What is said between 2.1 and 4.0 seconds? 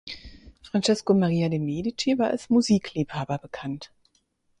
war als Musikliebhaber bekannt.